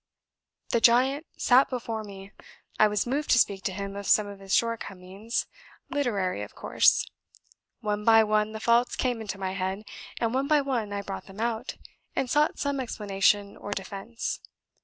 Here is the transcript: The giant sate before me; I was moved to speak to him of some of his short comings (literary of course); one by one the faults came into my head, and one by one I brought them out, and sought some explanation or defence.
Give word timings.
The 0.69 0.81
giant 0.81 1.27
sate 1.37 1.69
before 1.69 2.03
me; 2.03 2.31
I 2.79 2.87
was 2.87 3.05
moved 3.05 3.29
to 3.29 3.37
speak 3.37 3.63
to 3.65 3.71
him 3.71 3.95
of 3.95 4.07
some 4.07 4.25
of 4.25 4.39
his 4.39 4.51
short 4.51 4.79
comings 4.79 5.45
(literary 5.91 6.41
of 6.41 6.55
course); 6.55 7.05
one 7.81 8.03
by 8.03 8.23
one 8.23 8.53
the 8.53 8.59
faults 8.59 8.95
came 8.95 9.21
into 9.21 9.37
my 9.37 9.51
head, 9.51 9.83
and 10.19 10.33
one 10.33 10.47
by 10.47 10.59
one 10.61 10.91
I 10.91 11.03
brought 11.03 11.27
them 11.27 11.39
out, 11.39 11.77
and 12.15 12.31
sought 12.31 12.57
some 12.57 12.79
explanation 12.79 13.55
or 13.55 13.73
defence. 13.73 14.39